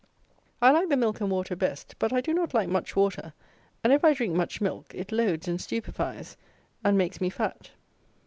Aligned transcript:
I 0.63 0.71
like 0.71 0.89
the 0.89 0.97
milk 0.97 1.21
and 1.21 1.29
water 1.29 1.55
best; 1.55 1.93
but 1.99 2.11
I 2.11 2.21
do 2.21 2.33
not 2.33 2.55
like 2.55 2.67
much 2.67 2.95
water; 2.95 3.33
and, 3.83 3.93
if 3.93 4.03
I 4.03 4.15
drink 4.15 4.33
much 4.35 4.59
milk, 4.59 4.91
it 4.95 5.11
loads 5.11 5.47
and 5.47 5.61
stupefies 5.61 6.37
and 6.83 6.97
makes 6.97 7.21
me 7.21 7.29
fat. 7.29 7.69